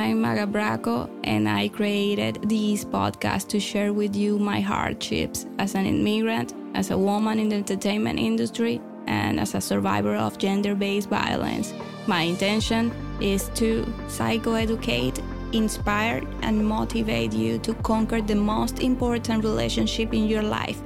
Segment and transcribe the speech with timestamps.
[0.00, 5.74] I'm Magga Braco, and I created this podcast to share with you my hardships as
[5.74, 10.74] an immigrant, as a woman in the entertainment industry, and as a survivor of gender
[10.74, 11.74] based violence.
[12.06, 12.90] My intention
[13.20, 20.42] is to psychoeducate, inspire, and motivate you to conquer the most important relationship in your
[20.42, 20.80] life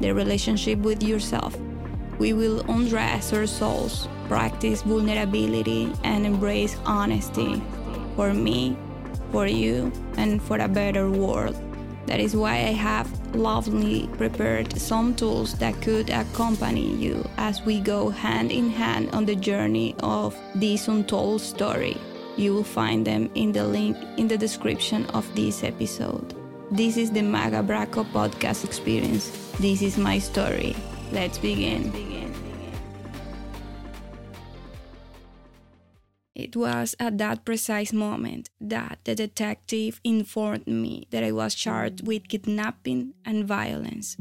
[0.00, 1.58] the relationship with yourself.
[2.20, 7.60] We will undress our souls, practice vulnerability, and embrace honesty
[8.16, 8.76] for me,
[9.32, 11.56] for you, and for a better world.
[12.06, 17.80] That is why I have lovingly prepared some tools that could accompany you as we
[17.80, 21.96] go hand in hand on the journey of this untold story.
[22.36, 26.34] You will find them in the link in the description of this episode.
[26.70, 29.30] This is the Magga Braco podcast experience.
[29.60, 30.76] This is my story.
[31.12, 32.23] Let's begin.
[36.34, 42.04] It was at that precise moment that the detective informed me that I was charged
[42.04, 44.16] with kidnapping and violence.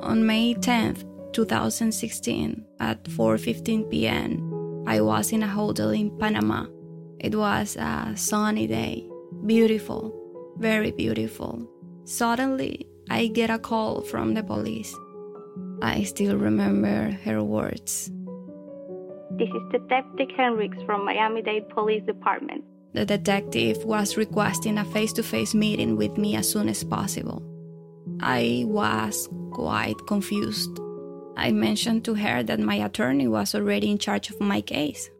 [0.00, 6.66] On May 10th, 2016, at 4:15 p.m., I was in a hotel in Panama.
[7.20, 9.08] It was a sunny day,
[9.46, 10.12] beautiful,
[10.58, 11.62] very beautiful.
[12.04, 14.92] Suddenly, I get a call from the police.
[15.82, 18.08] I still remember her words.
[19.32, 22.62] This is Detective Hendricks from Miami Dade Police Department.
[22.94, 27.42] The detective was requesting a face to face meeting with me as soon as possible.
[28.20, 30.78] I was quite confused.
[31.36, 35.10] I mentioned to her that my attorney was already in charge of my case.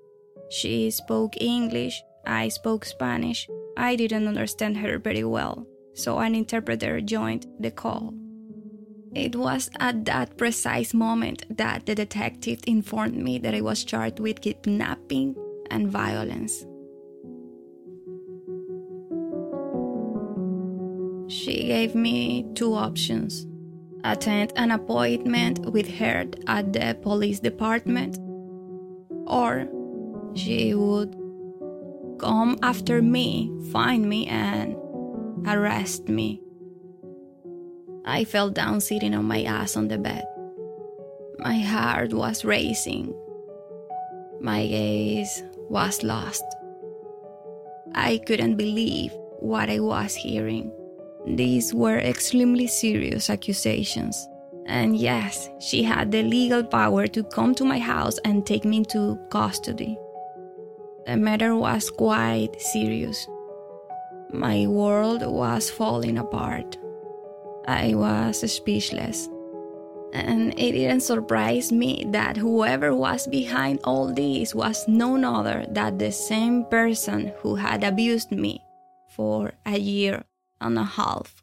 [0.48, 3.48] She spoke English, I spoke Spanish.
[3.77, 8.14] I didn't understand her very well, so an interpreter joined the call.
[9.14, 14.20] It was at that precise moment that the detective informed me that I was charged
[14.20, 15.36] with kidnapping
[15.70, 16.64] and violence.
[21.28, 23.46] She gave me two options
[24.05, 28.18] attend an appointment with her at the police department,
[29.27, 29.68] or
[30.34, 31.14] she would
[32.18, 34.77] come after me, find me, and
[35.46, 36.40] arrest me.
[38.05, 40.24] I fell down sitting on my ass on the bed.
[41.39, 43.14] My heart was racing.
[44.40, 46.45] My gaze was lost.
[47.95, 50.73] I couldn't believe what I was hearing.
[51.27, 54.29] These were extremely serious accusations.
[54.67, 58.79] And yes, she had the legal power to come to my house and take me
[58.79, 59.96] into custody.
[61.07, 63.29] The matter was quite serious.
[64.33, 66.79] My world was falling apart.
[67.67, 69.28] I was speechless.
[70.12, 75.96] And it didn't surprise me that whoever was behind all this was none other than
[75.96, 78.61] the same person who had abused me
[79.08, 80.24] for a year
[80.61, 81.42] and a half.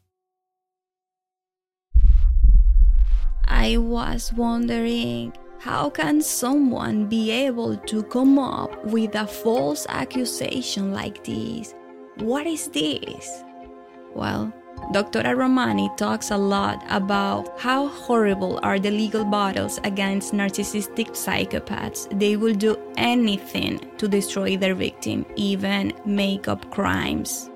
[3.48, 10.92] I was wondering how can someone be able to come up with a false accusation
[10.92, 11.74] like this?
[12.16, 13.44] What is this?
[14.14, 14.52] Well,
[14.92, 15.22] Dr.
[15.36, 22.08] Ramani talks a lot about how horrible are the legal battles against narcissistic psychopaths.
[22.18, 27.50] They will do anything to destroy their victim, even make up crimes.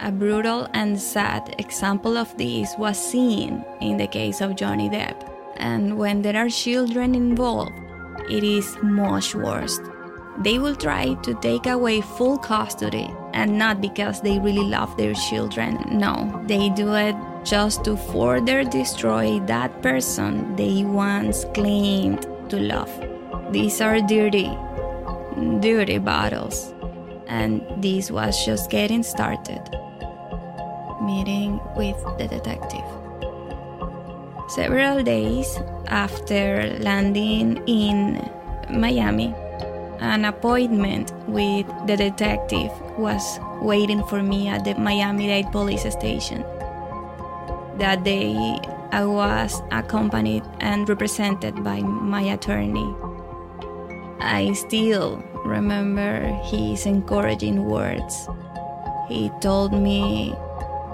[0.00, 5.28] A brutal and sad example of this was seen in the case of Johnny Depp.
[5.58, 7.72] And when there are children involved,
[8.28, 9.78] it is much worse.
[10.38, 15.14] They will try to take away full custody, and not because they really love their
[15.14, 15.78] children.
[15.90, 22.90] No, they do it just to further destroy that person they once claimed to love.
[23.52, 24.50] These are dirty,
[25.60, 26.72] dirty battles,
[27.26, 29.60] and this was just getting started.
[31.02, 32.84] Meeting with the detective.
[34.48, 38.30] Several days after landing in
[38.70, 39.34] Miami,
[40.02, 46.42] an appointment with the detective was waiting for me at the Miami Dade police station.
[47.78, 48.58] That day,
[48.90, 52.94] I was accompanied and represented by my attorney.
[54.20, 58.28] I still remember his encouraging words.
[59.08, 60.34] He told me,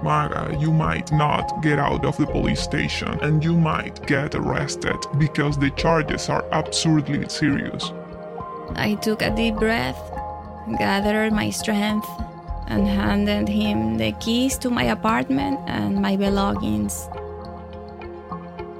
[0.02, 4.98] Magga, you might not get out of the police station and you might get arrested
[5.16, 7.90] because the charges are absurdly serious.
[8.76, 9.98] I took a deep breath,
[10.78, 12.08] gathered my strength,
[12.66, 17.08] and handed him the keys to my apartment and my belongings.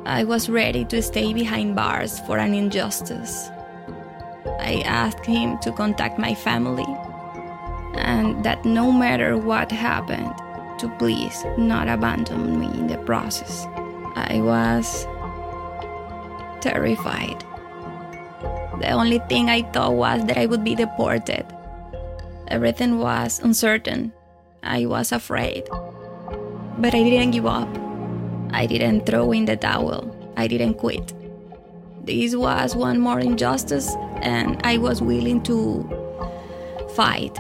[0.05, 3.49] I was ready to stay behind bars for an injustice.
[4.61, 6.87] I asked him to contact my family
[7.94, 10.32] and that no matter what happened,
[10.79, 13.67] to please not abandon me in the process.
[14.14, 15.05] I was
[16.61, 17.44] terrified.
[18.80, 21.44] The only thing I thought was that I would be deported.
[22.48, 24.12] Everything was uncertain.
[24.62, 25.69] I was afraid.
[26.78, 27.69] But I didn't give up.
[28.52, 30.14] I didn't throw in the towel.
[30.36, 31.12] I didn't quit.
[32.04, 35.84] This was one more injustice, and I was willing to
[36.94, 37.36] fight.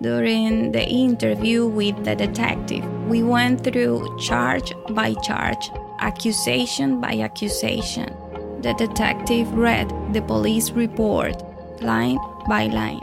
[0.00, 8.14] During the interview with the detective, we went through charge by charge, accusation by accusation.
[8.62, 11.42] The detective read the police report
[11.80, 12.18] line
[12.48, 13.00] by line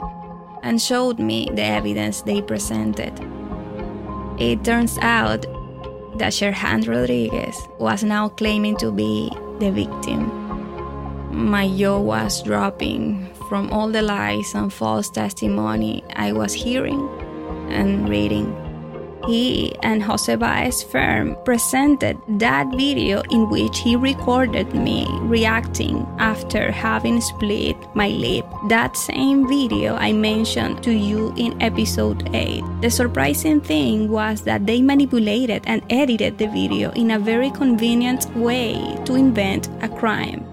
[0.62, 3.12] and showed me the evidence they presented.
[4.38, 5.42] It turns out
[6.18, 10.28] that Sherhan Rodriguez was now claiming to be the victim.
[11.32, 17.08] My jaw was dropping from all the lies and false testimony I was hearing
[17.70, 18.65] and reading.
[19.24, 26.70] He and Jose Baez firm presented that video in which he recorded me reacting after
[26.70, 28.46] having split my lip.
[28.68, 32.62] That same video I mentioned to you in episode 8.
[32.82, 38.28] The surprising thing was that they manipulated and edited the video in a very convenient
[38.36, 38.76] way
[39.06, 40.46] to invent a crime.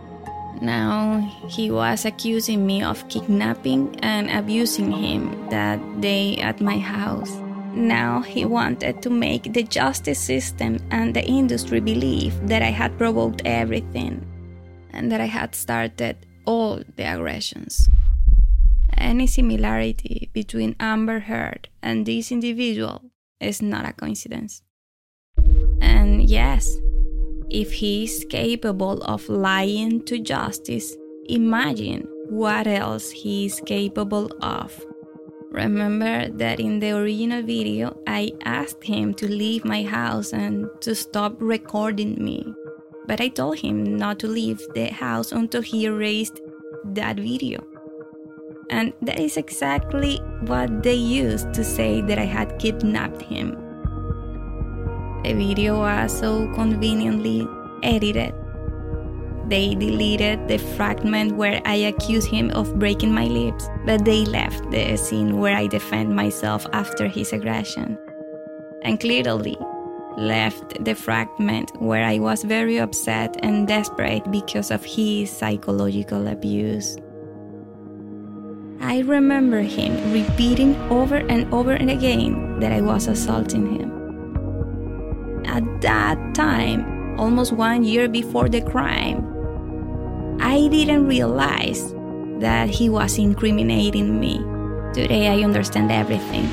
[0.62, 1.20] Now
[1.50, 7.43] he was accusing me of kidnapping and abusing him that day at my house.
[7.74, 12.98] Now he wanted to make the justice system and the industry believe that I had
[13.00, 14.24] provoked everything
[14.92, 17.90] and that I had started all the aggressions.
[18.96, 23.02] Any similarity between Amber Heard and this individual
[23.40, 24.62] is not a coincidence.
[25.82, 26.78] And yes,
[27.50, 30.96] if he is capable of lying to justice,
[31.26, 34.86] imagine what else he is capable of.
[35.54, 40.96] Remember that in the original video, I asked him to leave my house and to
[40.96, 42.52] stop recording me.
[43.06, 46.42] But I told him not to leave the house until he erased
[46.86, 47.64] that video.
[48.72, 50.18] And that is exactly
[50.48, 53.52] what they used to say that I had kidnapped him.
[55.24, 57.48] The video was so conveniently
[57.84, 58.34] edited.
[59.50, 64.70] They deleted the fragment where I accused him of breaking my lips, but they left
[64.72, 67.98] the scene where I defend myself after his aggression.
[68.84, 69.58] And clearly
[70.18, 76.98] left the fragment where I was very upset and desperate because of his psychological abuse.
[78.82, 84.04] I remember him repeating over and over and again that I was assaulting him
[85.54, 89.22] at that time, almost one year before the crime,
[90.42, 91.93] I didn't realize
[92.40, 94.38] that he was incriminating me.
[94.94, 96.50] Today I understand everything.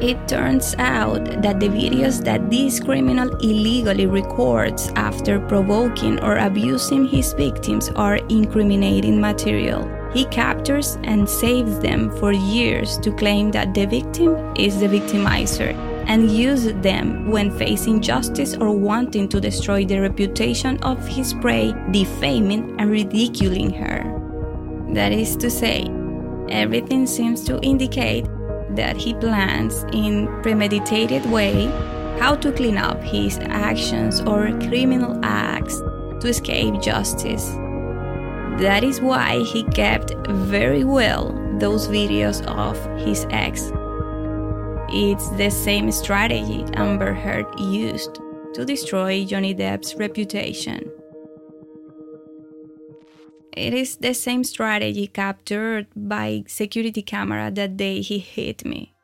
[0.00, 7.08] It turns out that the videos that this criminal illegally records after provoking or abusing
[7.08, 9.90] his victims are incriminating material.
[10.14, 15.74] He captures and saves them for years to claim that the victim is the victimizer
[16.06, 21.74] and use them when facing justice or wanting to destroy the reputation of his prey,
[21.90, 24.17] defaming and ridiculing her.
[24.94, 25.86] That is to say,
[26.50, 28.26] everything seems to indicate
[28.70, 31.66] that he plans in premeditated way
[32.18, 35.78] how to clean up his actions or criminal acts
[36.20, 37.50] to escape justice.
[38.60, 43.72] That is why he kept very well those videos of his ex
[44.90, 48.20] it's the same strategy Amber Heard used
[48.54, 50.90] to destroy Johnny Depp's reputation.
[53.58, 58.94] It is the same strategy captured by security camera that day he hit me.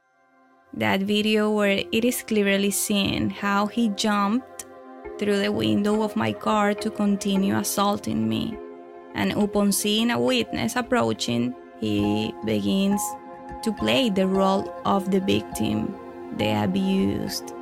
[0.72, 4.66] That video where it is clearly seen how he jumped
[5.18, 8.56] through the window of my car to continue assaulting me.
[9.16, 13.02] And upon seeing a witness approaching, he begins
[13.64, 15.96] to play the role of the victim,
[16.38, 17.52] the abused.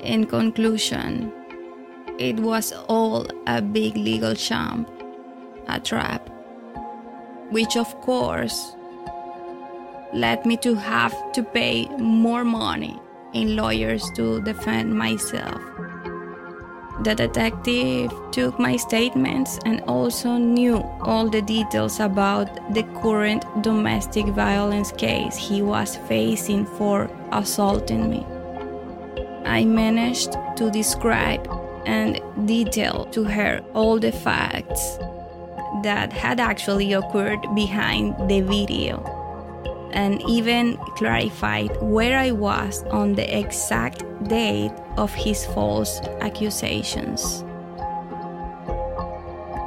[0.00, 1.30] In conclusion,
[2.18, 4.86] it was all a big legal sham,
[5.68, 6.28] a trap,
[7.50, 8.74] which of course
[10.12, 12.98] led me to have to pay more money
[13.34, 15.60] in lawyers to defend myself.
[17.04, 24.26] The detective took my statements and also knew all the details about the current domestic
[24.26, 28.26] violence case he was facing for assaulting me.
[29.44, 31.48] I managed to describe
[31.86, 34.98] and detail to her all the facts
[35.82, 39.02] that had actually occurred behind the video,
[39.92, 47.44] and even clarified where I was on the exact date of his false accusations.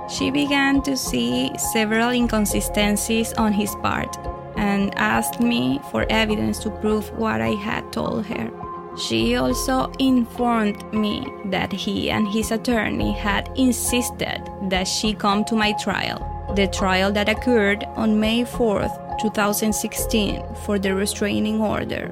[0.10, 4.18] She began to see several inconsistencies on his part
[4.58, 8.51] and asked me for evidence to prove what I had told her.
[8.98, 15.55] She also informed me that he and his attorney had insisted that she come to
[15.55, 16.19] my trial,
[16.55, 22.12] the trial that occurred on May 4th, 2016, for the restraining order.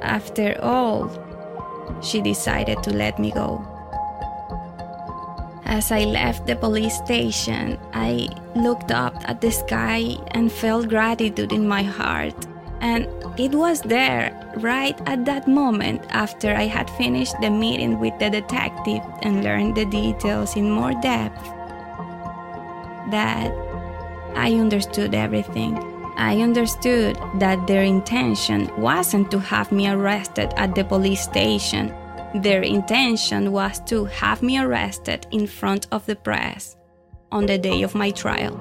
[0.00, 1.10] After all,
[2.02, 3.62] she decided to let me go.
[5.66, 11.52] As I left the police station, I looked up at the sky and felt gratitude
[11.52, 12.34] in my heart.
[12.80, 13.06] And
[13.38, 18.30] it was there, right at that moment after I had finished the meeting with the
[18.30, 21.44] detective and learned the details in more depth,
[23.10, 23.52] that
[24.34, 25.76] I understood everything.
[26.16, 31.94] I understood that their intention wasn't to have me arrested at the police station
[32.34, 36.76] their intention was to have me arrested in front of the press
[37.32, 38.54] on the day of my trial.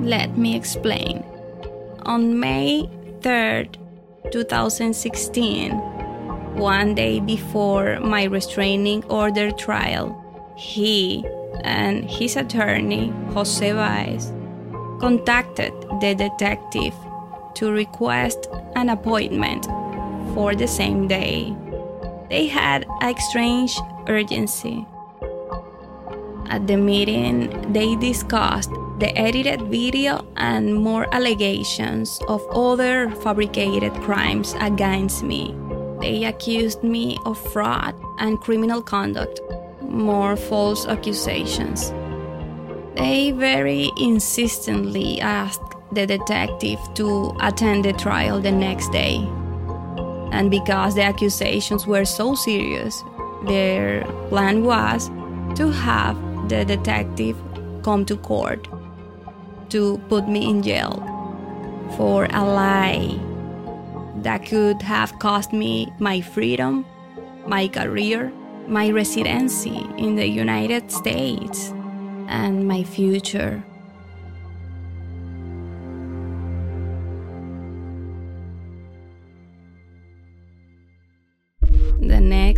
[0.00, 1.24] Let me explain.
[2.06, 2.88] On May
[3.20, 3.76] 3rd,
[4.30, 5.72] 2016,
[6.56, 10.14] one day before my restraining order trial,
[10.56, 11.24] he
[11.62, 14.32] and his attorney, Jose Baez,
[15.00, 16.94] contacted the detective
[17.54, 19.64] to request an appointment
[20.34, 21.54] for the same day
[22.34, 24.84] they had a strange urgency.
[26.48, 34.54] At the meeting, they discussed the edited video and more allegations of other fabricated crimes
[34.60, 35.54] against me.
[36.00, 39.40] They accused me of fraud and criminal conduct,
[39.80, 41.90] more false accusations.
[42.96, 49.26] They very insistently asked the detective to attend the trial the next day
[50.34, 53.04] and because the accusations were so serious,
[53.46, 55.08] their plan was
[55.54, 56.16] to have
[56.48, 57.36] the detective
[57.84, 58.66] come to court
[59.70, 61.02] to put me in jail
[61.96, 63.18] for a lie
[64.22, 66.84] that could have cost me my freedom,
[67.46, 68.32] my career,
[68.66, 71.70] my residency in the United States,
[72.28, 73.62] and my future.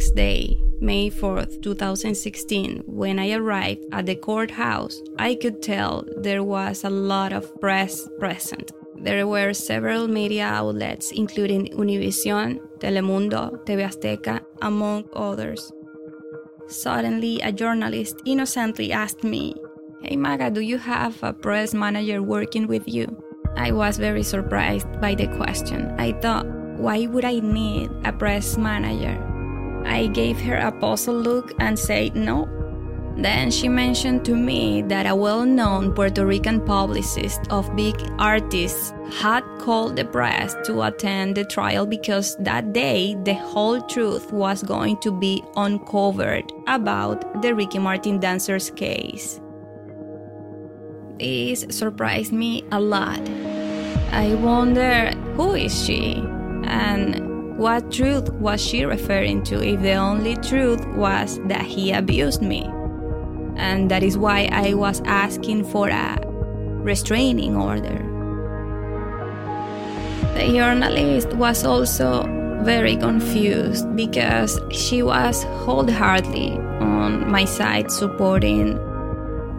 [0.07, 6.45] Next day, May 4th, 2016, when I arrived at the courthouse, I could tell there
[6.45, 8.71] was a lot of press present.
[8.95, 15.73] There were several media outlets, including Univision, Telemundo, TV Azteca, among others.
[16.69, 19.57] Suddenly, a journalist innocently asked me,
[20.03, 23.11] Hey Magga, do you have a press manager working with you?
[23.57, 25.93] I was very surprised by the question.
[25.99, 26.47] I thought,
[26.79, 29.36] why would I need a press manager?
[29.87, 32.49] I gave her a puzzled look and said no.
[33.17, 38.93] Then she mentioned to me that a well known Puerto Rican publicist of big artists
[39.11, 44.63] had called the press to attend the trial because that day the whole truth was
[44.63, 49.41] going to be uncovered about the Ricky Martin dancers case.
[51.19, 53.27] This surprised me a lot.
[54.13, 56.17] I wonder who is she
[56.65, 62.43] and what truth was she referring to if the only truth was that he abused
[62.43, 62.65] me?
[63.57, 67.99] And that is why I was asking for a restraining order.
[70.35, 72.25] The journalist was also
[72.63, 78.75] very confused because she was wholeheartedly on my side supporting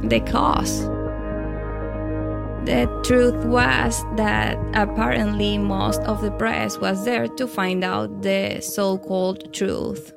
[0.07, 0.96] the cause.
[2.67, 8.59] The truth was that apparently most of the press was there to find out the
[8.59, 10.11] so called truth.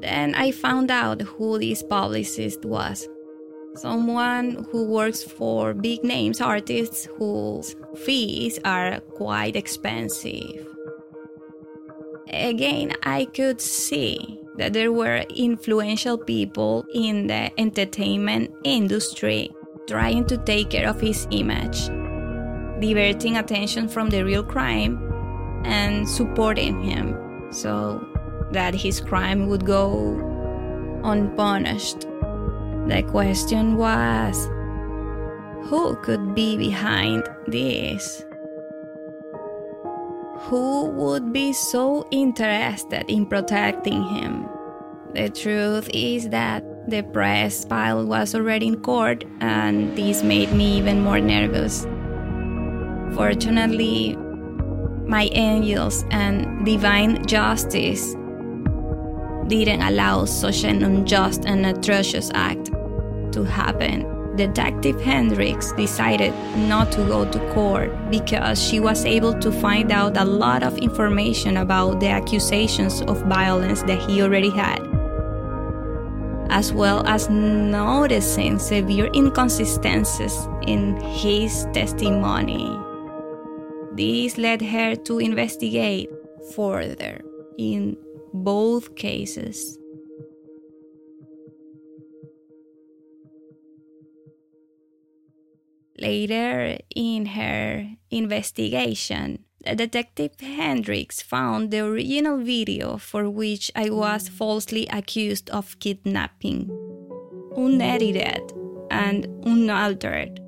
[0.00, 3.06] Then I found out who this publicist was.
[3.74, 10.66] Someone who works for big names artists whose fees are quite expensive.
[12.28, 19.50] Again, I could see that there were influential people in the entertainment industry
[19.86, 21.86] trying to take care of his image,
[22.80, 25.00] diverting attention from the real crime
[25.64, 28.06] and supporting him so
[28.52, 30.16] that his crime would go
[31.04, 32.00] unpunished.
[32.88, 34.46] The question was
[35.68, 38.24] who could be behind this?
[40.46, 44.46] who would be so interested in protecting him?
[45.12, 50.78] The truth is that the press file was already in court, and this made me
[50.78, 51.86] even more nervous.
[53.16, 54.16] Fortunately,
[55.06, 58.14] my angels and divine justice
[59.48, 62.70] didn't allow such an unjust and atrocious act
[63.32, 64.12] to happen.
[64.36, 66.34] Detective Hendricks decided
[66.68, 70.76] not to go to court because she was able to find out a lot of
[70.76, 74.85] information about the accusations of violence that he already had,
[76.50, 82.78] as well as noticing severe inconsistencies in his testimony.
[83.92, 86.10] This led her to investigate
[86.54, 87.20] further
[87.58, 87.96] in
[88.32, 89.78] both cases.
[95.98, 104.86] Later in her investigation, Detective Hendricks found the original video for which I was falsely
[104.86, 106.70] accused of kidnapping,
[107.56, 108.52] unedited
[108.90, 110.40] and unaltered.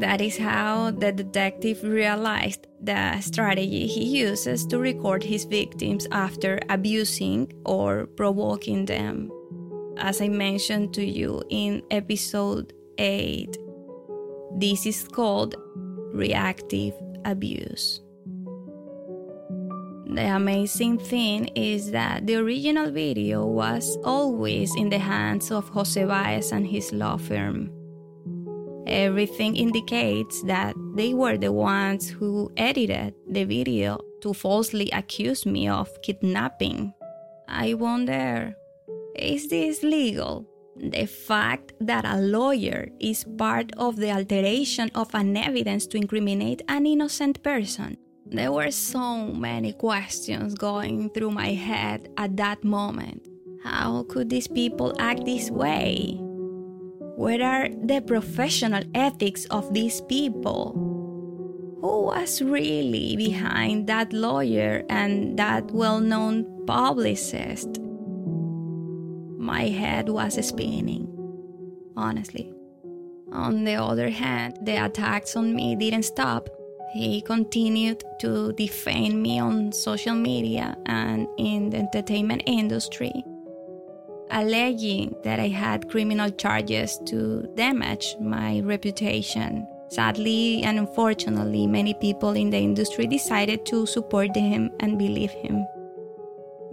[0.00, 6.58] That is how the detective realized the strategy he uses to record his victims after
[6.68, 9.30] abusing or provoking them.
[9.96, 13.56] As I mentioned to you in episode 8,
[14.56, 15.54] this is called
[16.14, 16.94] reactive
[17.24, 18.00] abuse.
[20.06, 26.04] The amazing thing is that the original video was always in the hands of Jose
[26.04, 27.72] Baez and his law firm.
[28.86, 35.68] Everything indicates that they were the ones who edited the video to falsely accuse me
[35.68, 36.94] of kidnapping.
[37.48, 38.54] I wonder
[39.16, 40.46] is this legal?
[40.76, 46.62] The fact that a lawyer is part of the alteration of an evidence to incriminate
[46.68, 47.96] an innocent person.
[48.26, 53.28] There were so many questions going through my head at that moment.
[53.62, 56.18] How could these people act this way?
[57.16, 60.72] Where are the professional ethics of these people?
[61.80, 67.78] Who was really behind that lawyer and that well known publicist?
[69.44, 71.06] My head was spinning,
[71.98, 72.50] honestly.
[73.30, 76.48] On the other hand, the attacks on me didn't stop.
[76.94, 83.12] He continued to defame me on social media and in the entertainment industry
[84.30, 89.68] alleging that I had criminal charges to damage my reputation.
[89.90, 95.66] Sadly and unfortunately, many people in the industry decided to support him and believe him.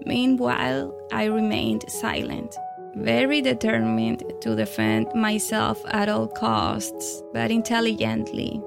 [0.05, 2.55] Meanwhile, I remained silent,
[2.95, 8.61] very determined to defend myself at all costs, but intelligently.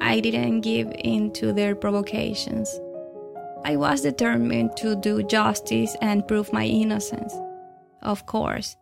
[0.00, 2.80] I didn't give in to their provocations.
[3.64, 7.34] I was determined to do justice and prove my innocence.
[8.00, 8.76] Of course,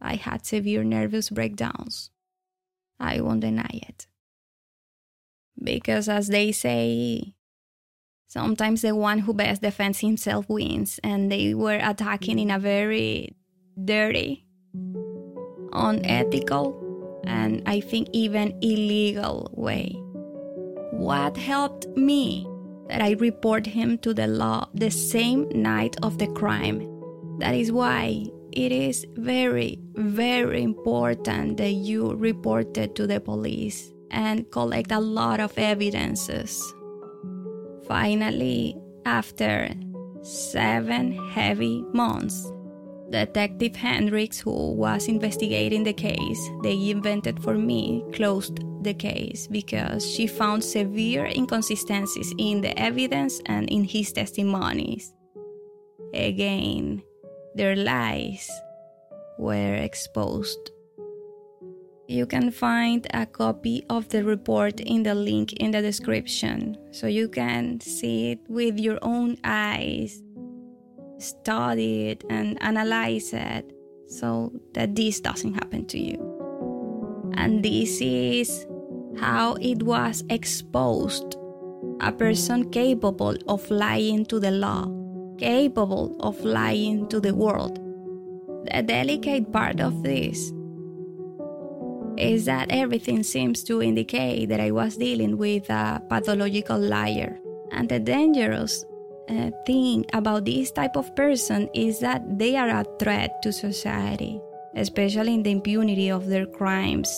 [0.00, 2.10] I had severe nervous breakdowns.
[2.98, 4.08] I won't deny it.
[5.62, 7.35] Because, as they say,
[8.28, 13.36] sometimes the one who best defends himself wins, and they were attacking in a very
[13.84, 14.46] dirty,
[15.72, 19.92] unethical, and I think even illegal way.
[20.92, 22.46] What helped me?
[22.88, 26.96] That I report him to the law the same night of the crime
[27.38, 33.92] that is why it is very, very important that you report it to the police
[34.10, 36.62] and collect a lot of evidences.
[37.86, 39.68] Finally, after
[40.22, 42.50] seven heavy months,
[43.10, 50.08] Detective Hendricks, who was investigating the case they invented for me, closed the case because
[50.08, 55.12] she found severe inconsistencies in the evidence and in his testimonies.
[56.12, 57.02] Again,
[57.54, 58.50] their lies
[59.38, 60.72] were exposed.
[62.08, 67.06] You can find a copy of the report in the link in the description so
[67.06, 70.22] you can see it with your own eyes,
[71.18, 73.72] study it, and analyze it
[74.06, 77.32] so that this doesn't happen to you.
[77.34, 78.66] And this is
[79.18, 81.36] how it was exposed
[82.00, 84.86] a person capable of lying to the law
[85.38, 87.78] capable of lying to the world.
[88.72, 90.52] The delicate part of this
[92.18, 97.38] is that everything seems to indicate that I was dealing with a pathological liar.
[97.72, 98.84] And the dangerous
[99.28, 104.40] uh, thing about this type of person is that they are a threat to society,
[104.74, 107.10] especially in the impunity of their crimes.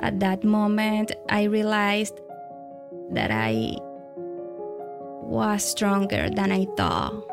[0.00, 2.20] At that moment, I realized
[3.10, 3.76] that I
[5.22, 7.24] was stronger than I thought.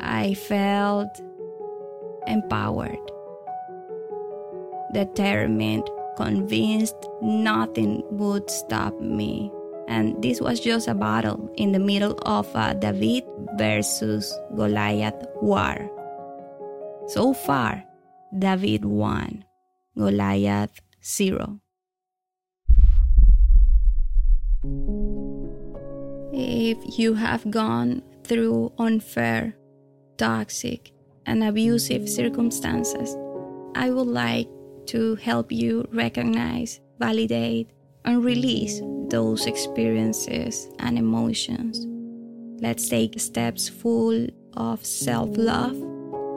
[0.00, 1.08] I felt
[2.26, 3.10] empowered,
[4.92, 9.50] determined, convinced nothing would stop me.
[9.88, 15.90] And this was just a battle in the middle of a David versus Goliath war.
[17.08, 17.84] So far,
[18.36, 19.44] David won,
[19.96, 21.60] Goliath zero.
[26.32, 29.56] If you have gone through unfair,
[30.18, 30.90] toxic,
[31.24, 33.16] and abusive circumstances,
[33.76, 34.48] I would like
[34.88, 37.70] to help you recognize, validate,
[38.04, 41.86] and release those experiences and emotions.
[42.62, 45.76] Let's take steps full of self love,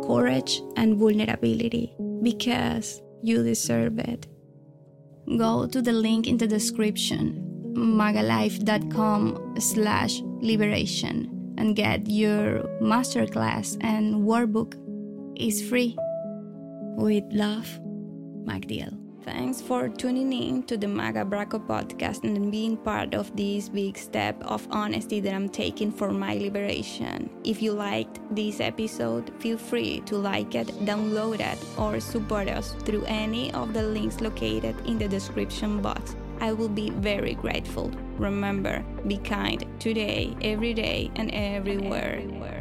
[0.06, 4.28] courage, and vulnerability because you deserve it.
[5.38, 7.46] Go to the link in the description
[7.80, 14.76] maggalife.com slash liberation and get your masterclass and workbook
[15.38, 15.96] is free.
[16.98, 17.80] With love,
[18.46, 18.98] Magga.
[19.24, 23.98] Thanks for tuning in to the Magga Braco podcast and being part of this big
[23.98, 27.30] step of honesty that I'm taking for my liberation.
[27.44, 32.74] If you liked this episode, feel free to like it, download it, or support us
[32.86, 36.16] through any of the links located in the description box.
[36.42, 37.92] I will be very grateful.
[38.18, 42.22] Remember, be kind today, every day, and everywhere.
[42.24, 42.59] everywhere.